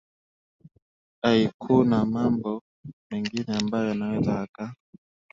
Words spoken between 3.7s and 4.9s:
yanaweza yaka